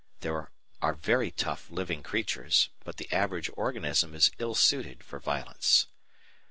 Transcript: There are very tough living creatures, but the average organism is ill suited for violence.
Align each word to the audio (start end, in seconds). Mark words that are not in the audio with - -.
There 0.21 0.49
are 0.81 0.95
very 0.95 1.29
tough 1.29 1.69
living 1.69 2.01
creatures, 2.01 2.69
but 2.83 2.97
the 2.97 3.07
average 3.13 3.51
organism 3.55 4.15
is 4.15 4.31
ill 4.39 4.55
suited 4.55 5.03
for 5.03 5.19
violence. 5.19 5.85